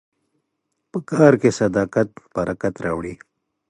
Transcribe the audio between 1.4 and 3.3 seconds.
کې صداقت برکت راوړي.